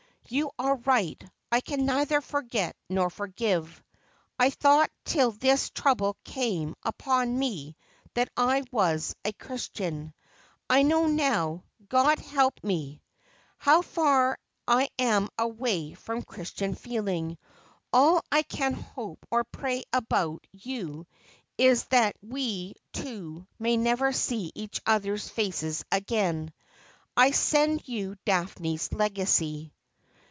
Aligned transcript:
You 0.29 0.49
are 0.57 0.75
right— 0.77 1.21
I 1.51 1.59
can 1.59 1.85
neither 1.85 2.21
forget 2.21 2.77
nor 2.87 3.09
forgive. 3.09 3.83
I 4.39 4.49
thought 4.49 4.89
till 5.03 5.31
this 5.31 5.71
trouble 5.71 6.15
came 6.23 6.73
upon 6.83 7.37
me 7.37 7.75
that 8.13 8.29
I 8.37 8.63
was 8.71 9.13
a 9.25 9.33
Christian; 9.33 10.13
I 10.69 10.83
know 10.83 11.07
now, 11.07 11.65
God 11.89 12.19
help 12.19 12.63
me! 12.63 13.01
how 13.57 13.81
far 13.81 14.39
I 14.65 14.87
am 14.97 15.27
away 15.37 15.95
from 15.95 16.21
Christian 16.23 16.75
feeling. 16.75 17.37
All 17.91 18.23
I 18.31 18.43
can 18.43 18.71
hope 18.73 19.25
or 19.31 19.43
pray 19.43 19.83
about 19.91 20.47
you 20.53 21.07
is 21.57 21.83
that 21.85 22.15
we 22.21 22.75
two 22.93 23.45
may 23.59 23.75
never 23.75 24.13
see 24.13 24.53
each 24.55 24.81
other's 24.85 25.27
face 25.27 25.83
again. 25.91 26.53
I 27.17 27.31
send 27.31 27.85
you 27.85 28.15
Daphne's 28.25 28.93
legacy.' 28.93 29.73